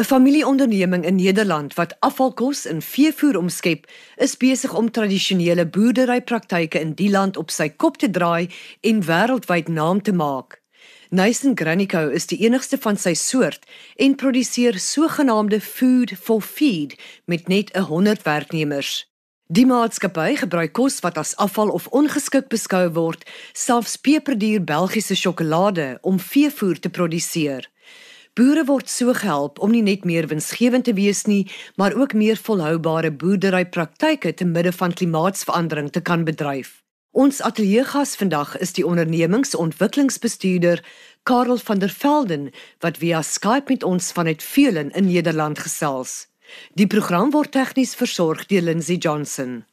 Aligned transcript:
'n 0.00 0.04
Familieonderneming 0.04 1.04
in 1.04 1.14
Nederland 1.14 1.74
wat 1.74 1.96
afvalkos 1.98 2.66
in 2.66 2.82
veevoer 2.82 3.36
omskep, 3.36 3.90
is 4.16 4.36
besig 4.36 4.74
om 4.74 4.90
tradisionele 4.90 5.66
boerderypraktyke 5.66 6.80
in 6.80 6.94
die 6.94 7.10
land 7.10 7.36
op 7.36 7.50
sy 7.50 7.68
kop 7.68 7.98
te 8.00 8.10
draai 8.10 8.48
en 8.80 9.02
wêreldwyd 9.04 9.68
naam 9.68 10.02
te 10.02 10.12
maak. 10.12 10.62
Nyson 11.10 11.52
Granico 11.54 12.08
is 12.08 12.26
die 12.26 12.38
enigste 12.46 12.78
van 12.78 12.96
sy 12.96 13.12
soort 13.14 13.68
en 13.96 14.14
produseer 14.14 14.78
sogenaamde 14.78 15.60
food 15.60 16.16
for 16.16 16.40
feed 16.40 16.96
met 17.24 17.48
net 17.48 17.76
100 17.76 18.22
werknemers. 18.22 19.04
Die 19.52 19.66
maatskappy 19.66 20.36
gebruik 20.36 20.72
kos 20.72 21.00
wat 21.04 21.18
as 21.18 21.36
afval 21.36 21.68
of 21.68 21.88
ongeskik 21.90 22.48
beskou 22.48 22.86
word, 22.94 23.28
selfs 23.52 23.98
peperduur 23.98 24.64
Belgiese 24.64 25.16
sjokolade 25.18 25.98
om 26.00 26.20
veevoer 26.22 26.80
te 26.80 26.88
produseer. 26.88 27.68
Boere 28.38 28.64
word 28.64 28.88
so 28.90 29.12
gehelp 29.12 29.58
om 29.58 29.72
nie 29.74 29.82
net 29.82 30.04
meer 30.06 30.28
winsgewend 30.30 30.84
te 30.86 30.92
wees 30.94 31.24
nie, 31.26 31.50
maar 31.76 31.96
ook 31.98 32.12
meer 32.14 32.36
volhoubare 32.38 33.10
boerderypraktyke 33.10 34.34
te 34.34 34.44
midde 34.44 34.72
van 34.72 34.92
klimaatsverandering 34.92 35.90
te 35.90 36.00
kan 36.00 36.24
bedryf. 36.24 36.82
Ons 37.10 37.42
ateljeegas 37.42 38.14
vandag 38.16 38.54
is 38.62 38.72
die 38.72 38.86
ondernemingsontwikkelingsbestuurder 38.86 40.84
Karel 41.26 41.58
van 41.58 41.78
der 41.82 41.90
Velden 41.90 42.50
wat 42.78 42.96
via 43.02 43.22
Skype 43.22 43.72
met 43.72 43.82
ons 43.82 44.12
vanuit 44.12 44.42
Velen 44.42 44.90
in 44.90 45.04
Nederland 45.10 45.58
gesels. 45.58 46.28
Die 46.78 46.86
program 46.86 47.30
word 47.34 47.50
tegnies 47.52 47.94
versorg 47.98 48.46
deur 48.46 48.62
Lindsey 48.62 48.96
Johnson. 48.96 49.64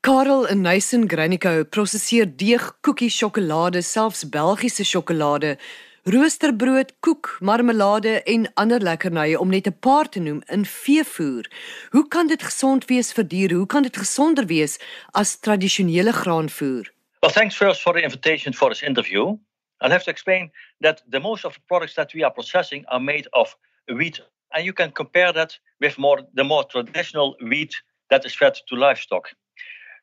Karel 0.00 0.48
en 0.48 0.60
Nyson 0.64 1.04
Granico 1.08 1.64
prosesseer 1.68 2.24
deeg, 2.36 2.78
koekie, 2.80 3.10
sjokolade, 3.12 3.82
selfs 3.84 4.24
Belgiese 4.24 4.84
sjokolade, 4.84 5.58
roosterbrood, 6.02 6.92
koek, 7.00 7.36
marmelade 7.40 8.22
en 8.22 8.46
ander 8.54 8.80
lekkernye 8.80 9.38
om 9.38 9.48
net 9.48 9.66
'n 9.66 9.78
paar 9.80 10.08
te 10.08 10.20
noem 10.20 10.42
in 10.46 10.64
veevoer. 10.64 11.46
Hoe 11.90 12.08
kan 12.08 12.26
dit 12.26 12.42
gesond 12.42 12.84
wees 12.84 13.12
vir 13.12 13.24
diere? 13.28 13.54
Hoe 13.54 13.66
kan 13.66 13.82
dit 13.82 13.96
gesonder 13.96 14.46
wees 14.46 14.78
as 15.12 15.40
tradisionele 15.40 16.12
graanvoer? 16.12 16.92
Well, 17.20 17.32
thanks 17.32 17.56
first 17.56 17.82
for 17.82 17.92
the 17.92 18.02
invitation 18.02 18.54
for 18.54 18.68
this 18.68 18.82
interview. 18.82 19.36
I'll 19.80 19.90
have 19.90 20.04
to 20.04 20.10
explain 20.10 20.50
that 20.80 21.02
the 21.08 21.20
most 21.20 21.44
of 21.44 21.54
the 21.54 21.60
products 21.66 21.94
that 21.94 22.12
we 22.14 22.24
are 22.24 22.32
processing 22.32 22.84
are 22.86 23.00
made 23.00 23.28
of 23.30 23.56
wheat 23.86 24.20
and 24.54 24.64
you 24.64 24.72
can 24.72 24.92
compare 24.92 25.32
that 25.32 25.58
with 25.78 25.98
more 25.98 26.22
the 26.34 26.44
more 26.44 26.64
traditional 26.64 27.36
wheat 27.40 27.74
that 28.08 28.24
is 28.24 28.34
fed 28.34 28.58
to 28.66 28.76
livestock. 28.76 29.28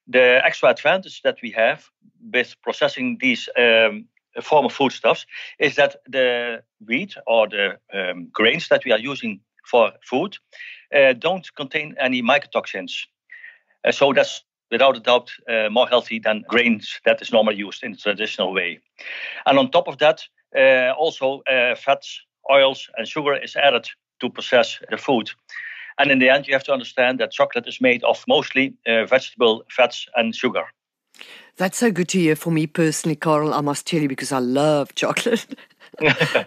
The 0.07 0.41
extra 0.45 0.69
advantage 0.69 1.21
that 1.21 1.37
we 1.41 1.51
have 1.51 1.89
with 2.33 2.55
processing 2.61 3.17
these 3.19 3.49
um, 3.57 4.07
former 4.41 4.69
foodstuffs 4.69 5.25
is 5.59 5.75
that 5.75 5.95
the 6.07 6.61
wheat 6.85 7.15
or 7.25 7.47
the 7.47 7.77
um, 7.93 8.27
grains 8.31 8.67
that 8.69 8.83
we 8.85 8.91
are 8.91 8.99
using 8.99 9.39
for 9.65 9.91
food 10.03 10.37
uh, 10.95 11.13
don't 11.13 11.53
contain 11.55 11.95
any 11.99 12.21
mycotoxins. 12.21 13.07
Uh, 13.85 13.91
so 13.91 14.13
that's 14.13 14.43
without 14.71 14.97
a 14.97 14.99
doubt 14.99 15.31
uh, 15.49 15.69
more 15.69 15.87
healthy 15.87 16.19
than 16.19 16.43
grains 16.47 16.99
that 17.05 17.21
is 17.21 17.31
normally 17.31 17.57
used 17.57 17.83
in 17.83 17.91
the 17.91 17.97
traditional 17.97 18.53
way. 18.53 18.79
And 19.45 19.57
on 19.57 19.71
top 19.71 19.87
of 19.87 19.97
that, 19.99 20.21
uh, 20.57 20.93
also 20.97 21.41
uh, 21.49 21.75
fats, 21.75 22.21
oils, 22.51 22.89
and 22.97 23.07
sugar 23.07 23.35
is 23.35 23.55
added 23.55 23.87
to 24.19 24.29
process 24.29 24.79
the 24.89 24.97
food. 24.97 25.29
And 25.99 26.11
in 26.11 26.19
the 26.19 26.29
end, 26.29 26.47
you 26.47 26.53
have 26.53 26.63
to 26.65 26.73
understand 26.73 27.19
that 27.19 27.31
chocolate 27.31 27.67
is 27.67 27.81
made 27.81 28.03
of 28.03 28.23
mostly 28.27 28.73
uh, 28.87 29.05
vegetable 29.05 29.63
fats 29.69 30.05
and 30.15 30.35
sugar. 30.35 30.65
That's 31.57 31.77
so 31.77 31.91
good 31.91 32.07
to 32.09 32.19
hear 32.19 32.35
for 32.35 32.51
me 32.51 32.67
personally, 32.67 33.15
Carl. 33.15 33.53
I 33.53 33.61
must 33.61 33.87
tell 33.87 34.01
you 34.01 34.07
because 34.07 34.31
I 34.31 34.39
love 34.39 34.93
chocolate. 34.95 35.55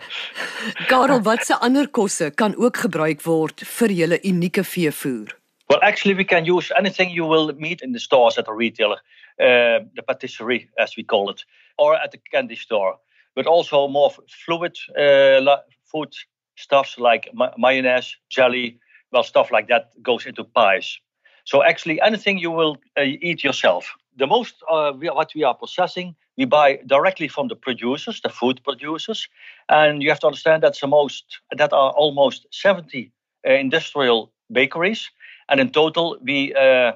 Karel, 0.88 1.20
watse 1.20 1.50
ander 1.60 1.86
kosse 1.88 2.30
kan 2.36 2.54
ook 2.56 2.76
gebruik 2.76 3.24
word 3.26 3.60
vir 3.78 3.90
julle 3.90 4.20
unieke 4.22 4.62
veevoer? 4.62 5.34
Well, 5.68 5.80
actually, 5.82 6.14
we 6.14 6.24
can 6.24 6.44
use 6.44 6.72
anything 6.76 7.10
you 7.10 7.24
will 7.24 7.52
meet 7.54 7.82
in 7.82 7.92
the 7.92 8.00
stores 8.00 8.38
at 8.38 8.48
a 8.48 8.52
retailer, 8.52 8.98
uh, 9.40 9.86
the 9.94 10.02
patisserie, 10.06 10.68
as 10.78 10.96
we 10.96 11.04
call 11.04 11.30
it, 11.30 11.44
or 11.78 11.94
at 11.94 12.10
the 12.12 12.18
candy 12.32 12.56
store. 12.56 12.98
But 13.34 13.46
also 13.46 13.88
more 13.88 14.10
fluid 14.44 14.76
uh, 14.98 15.56
food 15.90 16.14
stuffs 16.56 16.98
like 16.98 17.30
ma 17.34 17.50
mayonnaise, 17.56 18.16
jelly, 18.28 18.78
well, 19.12 19.22
stuff 19.22 19.50
like 19.50 19.68
that 19.68 19.90
goes 20.02 20.26
into 20.26 20.44
pies. 20.44 20.98
So 21.44 21.62
actually, 21.62 22.00
anything 22.00 22.38
you 22.38 22.50
will 22.50 22.76
uh, 22.98 23.02
eat 23.02 23.42
yourself 23.42 23.94
the 24.20 24.26
most 24.26 24.54
uh, 24.70 24.92
we, 24.96 25.08
what 25.08 25.32
we 25.34 25.42
are 25.44 25.54
processing 25.54 26.14
we 26.36 26.44
buy 26.44 26.78
directly 26.86 27.28
from 27.28 27.48
the 27.48 27.56
producers 27.56 28.20
the 28.22 28.28
food 28.28 28.60
producers. 28.64 29.28
And 29.68 30.02
you 30.02 30.10
have 30.10 30.20
to 30.20 30.26
understand 30.26 30.62
that's 30.62 30.80
the 30.80 30.86
most 30.86 31.24
that 31.56 31.72
are 31.72 31.90
almost 31.92 32.46
70 32.50 33.12
uh, 33.46 33.52
industrial 33.52 34.32
bakeries. 34.52 35.10
And 35.48 35.60
in 35.60 35.70
total 35.70 36.18
we 36.22 36.54
uh, 36.54 36.92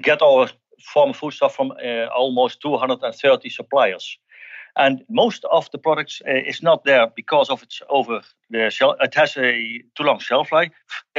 get 0.00 0.22
our 0.22 0.48
farm 0.80 1.12
foodstuff 1.12 1.54
from 1.54 1.72
uh, 1.72 2.06
almost 2.16 2.60
230 2.60 3.50
suppliers. 3.50 4.18
And 4.78 5.04
most 5.08 5.44
of 5.50 5.70
the 5.70 5.78
products 5.78 6.22
uh, 6.28 6.32
is 6.46 6.62
not 6.62 6.84
there 6.84 7.06
because 7.16 7.50
of 7.50 7.62
its 7.62 7.82
over 7.88 8.20
the 8.50 8.70
shell 8.70 8.96
it 9.00 9.14
has 9.14 9.36
a 9.36 9.82
too 9.96 10.04
long 10.04 10.20
shelf 10.20 10.52
life. 10.52 10.70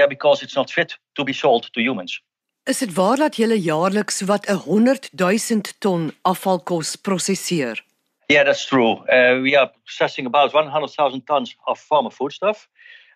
Because 0.10 0.44
it's 0.44 0.56
not 0.56 0.72
fit 0.72 0.98
to 1.16 1.24
be 1.24 1.34
sold 1.34 1.70
to 1.74 1.82
humans 1.82 2.22
Is 2.68 2.78
dit 2.78 2.94
waar 2.94 3.16
dat 3.16 3.36
julle 3.36 3.62
jaarliks 3.62 4.22
wat 4.22 4.46
'n 4.46 4.56
100 4.56 5.10
000 5.16 5.62
ton 5.80 6.12
afvalkos 6.22 6.96
prosesseer? 6.96 7.84
Yeah, 8.26 8.46
that's 8.46 8.66
true. 8.66 8.92
Uh, 8.92 9.42
we 9.42 9.58
are 9.60 9.72
processing 9.84 10.28
about 10.28 10.52
100,000 10.52 11.26
tons 11.26 11.56
of 11.64 11.80
farmer 11.80 12.12
foodstuff, 12.12 12.68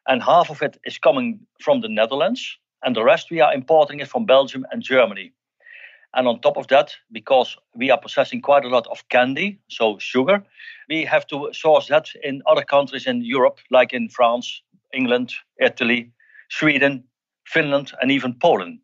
and 0.04 0.24
half 0.24 0.50
of 0.50 0.62
it 0.62 0.78
is 0.82 1.00
coming 1.00 1.48
from 1.58 1.82
the 1.82 1.88
Netherlands, 1.88 2.60
and 2.80 2.96
the 2.96 3.04
rest 3.04 3.30
we 3.30 3.44
are 3.44 3.54
importing 3.54 4.00
it 4.00 4.08
from 4.08 4.26
Belgium 4.26 4.66
and 4.70 4.84
Germany. 4.84 5.34
And 6.10 6.28
on 6.28 6.40
top 6.40 6.58
of 6.58 6.68
that, 6.68 7.00
because 7.12 7.58
we 7.76 7.92
are 7.92 8.00
processing 8.00 8.42
quite 8.42 8.66
a 8.66 8.70
lot 8.70 8.88
of 8.88 9.04
candy, 9.08 9.60
so 9.68 9.98
sugar, 10.00 10.44
we 10.88 11.06
have 11.06 11.26
to 11.26 11.50
source 11.54 11.88
that 11.88 12.08
in 12.24 12.42
other 12.46 12.64
countries 12.66 13.06
in 13.06 13.22
Europe, 13.22 13.60
like 13.70 13.96
in 13.96 14.10
France, 14.10 14.64
England, 14.94 15.34
Italy, 15.56 16.12
Sweden, 16.48 17.04
Finland, 17.44 17.92
and 18.00 18.12
even 18.12 18.34
Poland. 18.40 18.81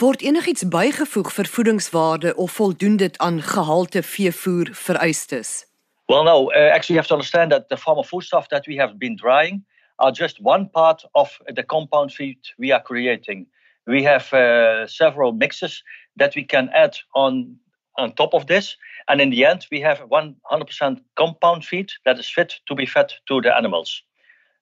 Word 0.00 0.22
enigiets 0.22 0.64
bygevoeg 0.68 1.28
vir 1.30 1.46
voedingswaarde 1.46 2.34
of 2.34 2.52
voldoen 2.56 2.96
dit 2.96 3.18
aan 3.18 3.42
gehalte 3.42 4.02
veevoer 4.02 4.68
vereistes? 4.72 5.66
Well, 6.06 6.24
no. 6.24 6.50
Uh, 6.50 6.72
actually, 6.74 6.94
you 6.94 7.00
have 7.00 7.08
to 7.08 7.14
understand 7.14 7.52
that 7.52 7.68
the 7.68 7.76
former 7.76 8.04
foodstuff 8.04 8.48
that 8.48 8.66
we 8.66 8.76
have 8.76 8.98
been 8.98 9.16
drying 9.16 9.64
are 9.96 10.10
just 10.10 10.40
one 10.40 10.70
part 10.70 11.04
of 11.12 11.38
the 11.54 11.62
compound 11.62 12.12
feed 12.12 12.38
we 12.58 12.72
are 12.72 12.82
creating. 12.82 13.46
We 13.86 14.02
have 14.02 14.32
uh, 14.32 14.86
several 14.86 15.32
mixes 15.32 15.82
that 16.16 16.34
we 16.34 16.44
can 16.44 16.68
add 16.72 16.96
on 17.14 17.58
on 17.98 18.12
top 18.12 18.32
of 18.32 18.46
this, 18.46 18.76
and 19.08 19.20
in 19.20 19.28
the 19.30 19.44
end, 19.44 19.66
we 19.70 19.78
have 19.80 20.00
100% 20.08 21.00
compound 21.14 21.64
feed 21.64 21.92
that 22.06 22.18
is 22.18 22.26
fit 22.26 22.60
to 22.66 22.74
be 22.74 22.86
fed 22.86 23.12
to 23.28 23.42
the 23.42 23.54
animals, 23.54 24.02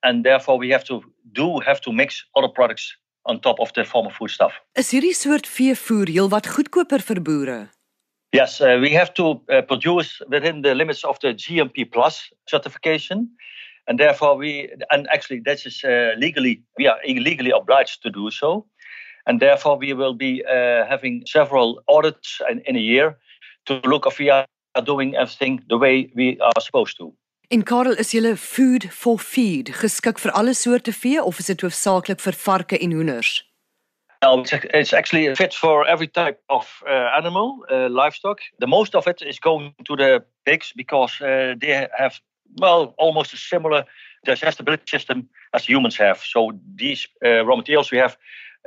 and 0.03 0.25
therefore 0.25 0.59
we 0.59 0.71
have 0.71 0.85
to 0.85 1.01
do 1.33 1.61
have 1.61 1.81
to 1.81 1.93
mix 1.93 2.27
other 2.35 2.49
products 2.49 2.97
on 3.25 3.41
top 3.41 3.61
of 3.61 3.73
the 3.75 3.85
former 3.85 4.11
foodstuff. 4.11 4.53
Is 4.75 4.91
hierdie 4.95 5.15
soort 5.15 5.49
veevoer 5.49 6.09
heelwat 6.09 6.49
goedkoper 6.49 7.03
vir 7.05 7.21
boere? 7.23 7.61
Yes, 8.33 8.61
uh, 8.61 8.79
we 8.81 8.91
have 8.91 9.13
to 9.15 9.41
uh, 9.51 9.63
produce 9.63 10.23
within 10.29 10.63
the 10.63 10.75
limits 10.75 11.05
of 11.05 11.19
the 11.21 11.35
GMP 11.35 11.91
plus 11.91 12.31
certification. 12.49 13.29
And 13.89 13.99
therefore 13.99 14.37
we 14.37 14.71
and 14.91 15.09
actually 15.11 15.41
this 15.41 15.67
is 15.67 15.83
uh, 15.83 16.13
legally 16.17 16.63
we 16.79 16.87
are 16.87 16.99
legally 17.05 17.51
obliged 17.51 18.03
to 18.03 18.11
do 18.11 18.31
so. 18.31 18.67
And 19.27 19.41
therefore 19.41 19.77
we 19.77 19.93
will 19.95 20.15
be 20.15 20.45
uh, 20.45 20.87
having 20.87 21.25
several 21.27 21.83
audits 21.89 22.41
in, 22.49 22.61
in 22.61 22.77
a 22.77 22.81
year 22.81 23.19
to 23.67 23.81
look 23.85 24.07
if 24.07 24.19
we 24.19 24.31
are 24.31 24.47
doing 24.85 25.17
everything 25.17 25.63
the 25.69 25.77
way 25.77 26.11
we 26.15 26.39
are 26.41 26.61
supposed 26.61 26.97
to. 26.99 27.13
En 27.51 27.63
Karel, 27.63 27.97
is 27.97 28.11
julle 28.11 28.37
food 28.37 28.85
for 28.95 29.19
feed 29.19 29.73
geskik 29.75 30.21
vir 30.23 30.31
alle 30.39 30.53
soorte 30.55 30.93
vee 30.95 31.19
of 31.19 31.39
is 31.43 31.49
dit 31.51 31.63
hoofsaaklik 31.67 32.21
vir 32.23 32.37
varke 32.39 32.79
en 32.79 32.93
hoenders? 32.95 33.33
No, 34.23 34.45
it's 34.79 34.93
actually 34.93 35.35
fit 35.35 35.55
for 35.55 35.83
every 35.87 36.07
type 36.07 36.39
of 36.47 36.71
uh, 36.87 37.11
animal, 37.19 37.67
uh, 37.67 37.89
livestock. 37.91 38.39
The 38.59 38.69
most 38.69 38.95
of 38.95 39.09
it 39.09 39.21
is 39.23 39.41
going 39.41 39.75
to 39.85 39.97
the 39.97 40.23
pigs 40.45 40.73
because 40.77 41.21
uh, 41.21 41.59
they 41.59 41.89
have, 41.99 42.21
well, 42.61 42.95
almost 42.99 43.35
a 43.35 43.37
similar 43.37 43.85
digestibility 44.25 44.87
system 44.87 45.29
as 45.51 45.67
humans 45.67 45.97
have. 45.99 46.21
So 46.23 46.53
these 46.77 47.09
uh, 47.27 47.45
raw 47.45 47.57
materials 47.57 47.91
we 47.91 47.99
have 47.99 48.17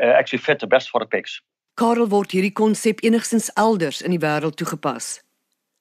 uh, 0.01 0.07
actually 0.07 0.43
fit 0.43 0.59
the 0.59 0.67
best 0.67 0.89
for 0.89 0.99
the 0.99 1.07
pigs. 1.07 1.39
Karel, 1.79 2.09
word 2.09 2.35
hierdie 2.35 2.51
konsep 2.51 2.99
enigstens 2.99 3.47
elders 3.55 4.01
in 4.01 4.11
die 4.11 4.19
wêreld 4.19 4.59
toegepas? 4.59 5.22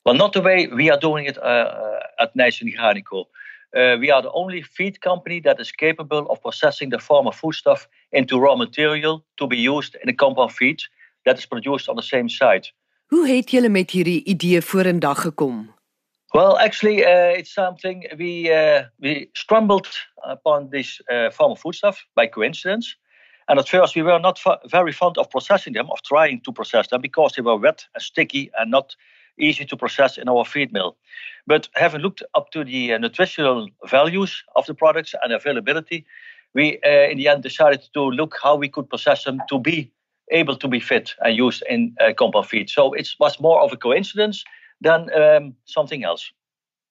Well, 0.05 0.17
not 0.17 0.33
the 0.33 0.41
way 0.41 0.67
we 0.67 0.91
are 0.91 0.99
doing 0.99 1.27
it 1.27 1.39
uh, 1.39 1.41
uh 1.41 2.23
at 2.23 2.35
Nijsen 2.37 2.75
Granico. 2.75 3.27
Uh, 3.75 3.97
we 3.99 4.11
are 4.11 4.23
the 4.23 4.33
only 4.33 4.63
feed 4.63 5.01
company 5.01 5.41
that 5.41 5.61
is 5.61 5.73
capable 5.73 6.27
of 6.31 6.41
processing 6.41 6.91
the 6.91 6.99
former 6.99 7.33
foodstuff 7.33 7.89
into 8.11 8.39
raw 8.39 8.55
material 8.55 9.25
to 9.37 9.47
be 9.47 9.57
used 9.57 9.97
in 10.03 10.09
a 10.09 10.13
compound 10.13 10.53
feed 10.53 10.83
that 11.25 11.39
is 11.39 11.47
produced 11.47 11.89
on 11.89 11.97
the 11.97 12.03
same 12.03 12.29
site. 12.29 12.73
Hoe 13.07 13.27
het 13.29 13.51
julle 13.51 13.69
met 13.69 13.91
hierdie 13.91 14.25
idee 14.25 14.63
vorendag 14.63 15.21
gekom? 15.21 15.75
Well, 16.33 16.59
actually, 16.59 17.05
uh, 17.05 17.39
it's 17.39 17.53
something 17.53 18.13
we 18.17 18.51
uh, 18.51 18.85
we 18.99 19.29
stumbled 19.33 19.89
upon 20.17 20.71
this 20.71 21.01
uh, 21.11 21.31
farm 21.31 21.57
foodstuff 21.57 22.07
by 22.15 22.27
coincidence. 22.27 22.97
And 23.49 23.59
at 23.59 23.69
first, 23.69 23.95
we 23.95 24.03
were 24.03 24.21
not 24.21 24.41
very 24.71 24.93
fond 24.93 25.19
of 25.19 25.29
processing 25.29 25.75
them, 25.75 25.91
of 25.91 26.01
trying 26.03 26.41
to 26.41 26.53
process 26.53 26.89
them, 26.89 27.01
because 27.01 27.33
they 27.35 27.43
were 27.43 27.57
wet 27.61 27.87
and 27.95 28.03
sticky 28.03 28.51
and 28.59 28.71
not 28.71 28.97
easy 29.39 29.65
to 29.65 29.77
process 29.77 30.19
in 30.19 30.29
our 30.29 30.45
feed 30.45 30.73
mill. 30.73 30.97
But 31.47 31.69
having 31.75 32.01
looked 32.01 32.23
up 32.35 32.51
to 32.51 32.65
the 32.65 32.95
uh, 32.95 32.99
nutritional 32.99 33.69
values 33.91 34.45
of 34.57 34.67
the 34.67 34.75
products 34.75 35.15
and 35.23 35.33
availability, 35.33 36.05
we 36.55 36.79
uh, 36.85 37.11
in 37.11 37.19
the 37.19 37.29
end 37.29 37.43
decided 37.43 37.89
to 37.95 38.01
look 38.01 38.39
how 38.43 38.57
we 38.57 38.69
could 38.69 38.89
process 38.89 39.25
them 39.25 39.41
to 39.49 39.59
be 39.59 39.91
able 40.31 40.57
to 40.57 40.69
be 40.69 40.81
fit 40.81 41.15
and 41.21 41.37
used 41.37 41.63
in 41.69 41.95
uh, 42.01 42.13
compound 42.15 42.47
feed. 42.47 42.71
So 42.71 42.93
it 42.93 43.09
was 43.19 43.41
more 43.41 43.61
of 43.61 43.73
a 43.73 43.77
coincidence 43.77 44.45
than 44.81 45.09
um, 45.15 45.55
something 45.65 46.05
else. 46.05 46.33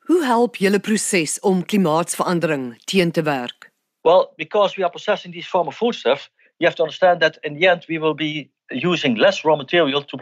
Hoe 0.07 0.23
help 0.23 0.57
julle 0.57 0.79
proses 0.79 1.39
om 1.39 1.65
klimaatsverandering 1.65 2.75
teen 2.85 3.11
te 3.11 3.21
werk? 3.21 3.69
Well, 4.03 4.33
because 4.37 4.75
we 4.77 4.83
are 4.83 4.89
processing 4.89 5.31
these 5.31 5.47
former 5.47 5.71
foodstuff, 5.71 6.29
you 6.57 6.67
have 6.67 6.75
to 6.75 6.83
understand 6.83 7.19
that 7.19 7.37
in 7.43 7.53
the 7.53 7.67
end 7.67 7.85
we 7.87 7.99
will 7.99 8.15
be 8.15 8.49
using 8.71 9.15
less 9.15 9.45
raw 9.45 9.55
material 9.55 10.01
to 10.01 10.17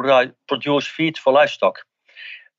produce 0.48 0.88
feed 0.88 1.18
for 1.18 1.33
livestock. 1.33 1.80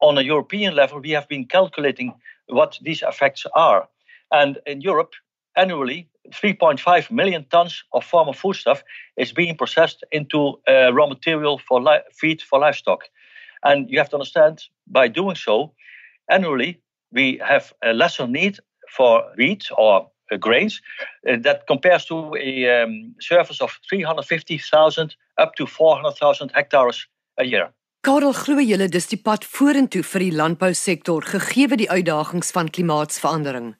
On 0.00 0.18
a 0.18 0.22
European 0.22 0.74
level, 0.74 1.00
we 1.00 1.10
have 1.10 1.28
been 1.28 1.46
calculating 1.46 2.14
what 2.46 2.78
these 2.82 3.02
effects 3.02 3.46
are. 3.54 3.88
And 4.32 4.58
in 4.66 4.80
Europe, 4.80 5.12
annually, 5.56 6.08
3.5 6.30 7.10
million 7.10 7.44
tons 7.50 7.82
of 7.92 8.04
former 8.04 8.32
foodstuff 8.32 8.82
is 9.16 9.32
being 9.32 9.56
processed 9.56 10.04
into 10.12 10.60
uh, 10.68 10.92
raw 10.92 11.06
material 11.06 11.58
for 11.58 11.82
li- 11.82 12.02
feed 12.12 12.42
for 12.42 12.58
livestock. 12.58 13.04
And 13.62 13.90
you 13.90 13.98
have 13.98 14.08
to 14.10 14.16
understand, 14.16 14.62
by 14.86 15.08
doing 15.08 15.36
so, 15.36 15.72
annually 16.30 16.80
we 17.12 17.40
have 17.44 17.72
a 17.82 17.92
lesser 17.92 18.26
need 18.26 18.58
for 18.96 19.24
wheat 19.36 19.68
or 19.76 20.08
uh, 20.32 20.36
grains 20.36 20.80
uh, 21.28 21.36
that 21.40 21.66
compares 21.66 22.04
to 22.06 22.34
a 22.36 22.82
um, 22.82 23.14
surface 23.20 23.60
of 23.60 23.78
350,000 23.88 25.16
up 25.38 25.54
to 25.56 25.66
400,000 25.66 26.52
hectares 26.54 27.06
a 27.38 27.44
year. 27.44 27.70
Karel 28.00 28.32
glo 28.32 28.62
julle 28.64 28.86
dis 28.88 29.10
die 29.10 29.18
pad 29.20 29.42
vorentoe 29.44 30.00
vir 30.10 30.22
die 30.24 30.32
landbousektor 30.32 31.26
gegee 31.34 31.76
die 31.82 31.88
uitdagings 31.92 32.48
van 32.56 32.70
klimaatsverandering. 32.72 33.74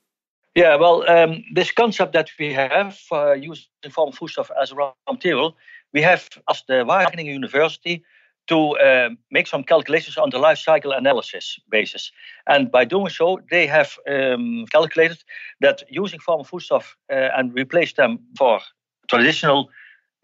Yeah, 0.58 0.76
well, 0.76 1.08
um, 1.08 1.42
this 1.54 1.72
concept 1.72 2.12
that 2.12 2.28
we 2.38 2.52
have 2.52 2.98
uh, 3.12 3.32
using 3.32 3.92
farm 3.94 4.12
foodstuff 4.12 4.50
as 4.60 4.72
raw 4.72 4.92
material, 5.10 5.56
we 5.94 6.02
have 6.02 6.28
as 6.50 6.62
the 6.68 6.84
Wageningen 6.84 7.32
University 7.32 8.02
to 8.48 8.76
uh, 8.76 9.08
make 9.30 9.46
some 9.46 9.64
calculations 9.64 10.18
on 10.18 10.28
the 10.28 10.38
life 10.38 10.58
cycle 10.58 10.92
analysis 10.92 11.58
basis. 11.70 12.12
And 12.46 12.70
by 12.70 12.84
doing 12.84 13.08
so, 13.08 13.40
they 13.50 13.66
have 13.68 13.96
um, 14.06 14.66
calculated 14.70 15.24
that 15.62 15.82
using 15.88 16.20
farm 16.20 16.44
foodstuff 16.44 16.94
uh, 17.10 17.30
and 17.38 17.54
replace 17.54 17.94
them 17.94 18.18
for 18.36 18.60
traditional 19.08 19.70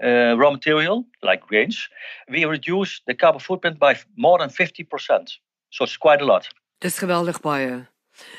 uh, 0.02 0.36
raw 0.36 0.50
material 0.50 1.04
like 1.22 1.46
grains, 1.46 1.88
we 2.28 2.44
reduce 2.44 3.00
the 3.06 3.14
carbon 3.14 3.40
footprint 3.40 3.78
by 3.78 3.96
more 4.16 4.38
than 4.38 4.50
50%. 4.50 5.38
So 5.70 5.84
it's 5.84 5.96
quite 5.96 6.20
a 6.20 6.24
lot. 6.24 6.48
Dis 6.78 6.98
geweldig 6.98 7.40
baie. 7.40 7.86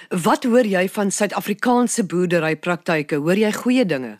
Wat 0.10 0.44
hoor 0.46 0.66
jy 0.66 0.88
van 0.90 1.12
Suid-Afrikaanse 1.14 2.06
boerderypraktyke? 2.10 3.20
Hoor 3.22 3.38
jy 3.38 3.52
goeie 3.54 3.86
dinge? 3.86 4.18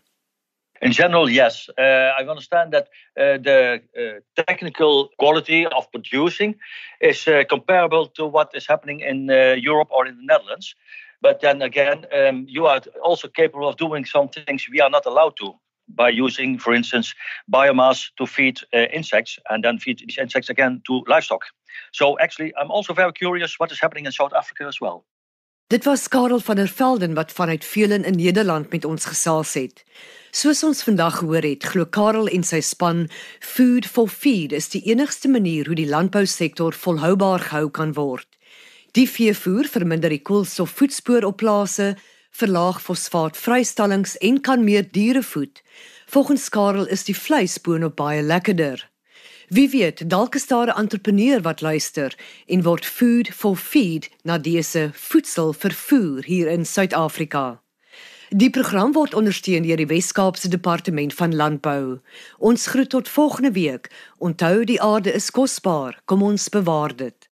In 0.82 0.92
general, 0.92 1.30
yes. 1.30 1.70
Uh, 1.78 2.14
I 2.20 2.26
understand 2.28 2.72
that 2.74 2.90
uh, 3.18 3.38
the 3.42 3.82
uh, 3.98 4.44
technical 4.46 5.10
quality 5.18 5.66
of 5.66 5.92
producing 5.92 6.56
is 7.02 7.28
uh, 7.28 7.44
comparable 7.50 8.06
to 8.18 8.28
what 8.28 8.52
is 8.54 8.68
happening 8.68 9.00
in 9.00 9.30
uh, 9.30 9.56
Europe 9.58 9.90
or 9.92 10.06
in 10.06 10.18
the 10.18 10.26
Netherlands. 10.26 10.76
But 11.22 11.42
then 11.42 11.64
again, 11.64 12.06
um, 12.14 12.46
you 12.48 12.68
are 12.68 12.82
also 13.04 13.28
capable 13.28 13.68
of 13.68 13.78
doing 13.78 14.06
some 14.06 14.30
things 14.30 14.68
we 14.72 14.82
are 14.82 14.90
not 14.90 15.08
allowed 15.08 15.36
to 15.38 15.56
by 15.88 16.10
using, 16.10 16.60
for 16.60 16.74
instance, 16.74 17.14
biomass 17.52 18.10
to 18.18 18.26
feed 18.26 18.60
uh, 18.74 18.88
insects 18.94 19.40
and 19.50 19.64
then 19.64 19.80
feed 19.80 20.00
these 20.00 20.18
insects 20.18 20.50
again 20.50 20.82
to 20.86 21.04
livestock. 21.08 21.44
So 21.92 22.18
actually, 22.20 22.54
I'm 22.60 22.72
also 22.72 22.94
very 22.94 23.14
curious 23.14 23.60
what 23.60 23.72
is 23.72 23.80
happening 23.80 24.06
in 24.06 24.12
South 24.12 24.34
Africa 24.34 24.66
as 24.66 24.80
well. 24.82 25.06
Dit 25.68 25.84
was 25.84 26.08
Karel 26.08 26.40
van 26.40 26.56
der 26.56 26.68
Velden 26.68 27.14
wat 27.14 27.32
vanuit 27.32 27.66
Velen 27.66 28.04
in 28.04 28.16
Nederland 28.16 28.72
met 28.72 28.86
ons 28.86 29.06
gesels 29.06 29.54
het. 29.54 29.84
Soos 30.32 30.64
ons 30.64 30.84
vandag 30.84 31.18
gehoor 31.18 31.44
het, 31.44 31.64
glo 31.64 31.86
Karel 31.86 32.30
en 32.32 32.44
sy 32.44 32.62
span 32.64 33.10
Food 33.40 33.86
for 33.86 34.08
Feed 34.08 34.56
is 34.56 34.70
die 34.72 34.82
enigste 34.88 35.28
manier 35.28 35.68
hoe 35.68 35.76
die 35.76 35.90
landbousektor 35.90 36.72
volhoubaar 36.72 37.44
gehou 37.50 37.68
kan 37.70 37.92
word. 38.00 38.28
Die 38.96 39.10
veevoer 39.12 39.68
verminder 39.68 40.10
die 40.10 40.24
koolstofvoetspoor 40.24 41.28
op 41.28 41.38
plase, 41.44 41.98
verlaag 42.38 42.82
fosfaatvrystellings 42.82 44.18
en 44.18 44.42
kan 44.42 44.64
meer 44.64 44.86
diere 44.92 45.24
voed. 45.24 45.62
Volgens 46.06 46.50
Karel 46.50 46.88
is 46.88 47.04
die 47.04 47.18
vleis 47.18 47.58
boonop 47.62 47.96
baie 47.98 48.22
lekkerder. 48.22 48.86
Wie 49.48 49.70
weet, 49.70 50.10
dalk 50.10 50.36
is 50.36 50.48
daar 50.48 50.68
'n 50.68 50.80
entrepreneur 50.80 51.42
wat 51.42 51.62
luister 51.62 52.16
en 52.46 52.64
word 52.64 52.86
food 52.86 53.30
for 53.34 53.56
feed 53.56 54.10
na 54.24 54.38
dese 54.38 54.90
voedsel 54.94 55.54
vervoer 55.54 56.24
hier 56.24 56.48
in 56.48 56.66
Suid-Afrika. 56.66 57.62
Die 58.30 58.50
program 58.50 58.92
word 58.92 59.14
ondersteun 59.14 59.64
deur 59.64 59.78
die 59.78 59.88
Wes-Kaapse 59.88 60.50
Departement 60.50 61.14
van 61.14 61.36
Landbou. 61.36 62.00
Ons 62.38 62.68
groet 62.68 62.90
tot 62.90 63.10
volgende 63.10 63.52
week. 63.52 63.88
Onthou 64.18 64.64
die 64.64 64.82
aarde 64.82 65.14
is 65.14 65.32
kosbaar. 65.32 66.02
Kom 66.06 66.22
ons 66.22 66.50
bewaar 66.50 66.96
dit. 66.96 67.27